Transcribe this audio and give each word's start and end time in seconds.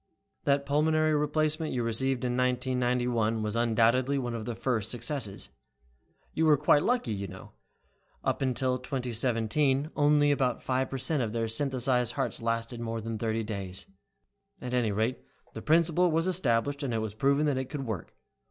"That 0.45 0.65
pulmonary 0.65 1.13
replacement 1.13 1.73
you 1.73 1.83
received 1.83 2.25
in 2.25 2.31
1991 2.35 3.43
was 3.43 3.55
undoubtedly 3.55 4.17
one 4.17 4.33
of 4.33 4.45
the 4.45 4.55
first 4.55 4.89
successes. 4.89 5.49
You 6.33 6.47
were 6.47 6.57
quite 6.57 6.81
lucky, 6.81 7.13
you 7.13 7.27
know. 7.27 7.51
Up 8.23 8.41
until 8.41 8.79
2017, 8.79 9.91
only 9.95 10.31
about 10.31 10.63
five 10.63 10.89
per 10.89 10.97
cent 10.97 11.21
of 11.21 11.33
their 11.33 11.47
synthesized 11.47 12.13
hearts 12.15 12.41
lasted 12.41 12.79
more 12.81 12.99
than 12.99 13.19
thirty 13.19 13.43
days. 13.43 13.85
At 14.59 14.73
any 14.73 14.91
rate, 14.91 15.19
the 15.53 15.61
principle 15.61 16.09
was 16.09 16.25
established, 16.25 16.81
and 16.81 16.95
it 16.95 16.97
was 16.97 17.13
proven 17.13 17.45
that 17.45 17.59
it 17.59 17.65
could 17.69 17.85
work. 17.85 18.15